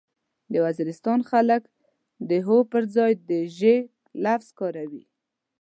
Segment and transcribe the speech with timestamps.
[0.53, 1.61] د وزيرستان خلک
[2.29, 3.75] د هو پرځای د ژې
[4.25, 5.03] لفظ کاروي.